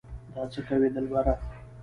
دا 0.33 0.43
څه 0.51 0.59
کوې 0.67 0.89
دلبره 0.95 1.33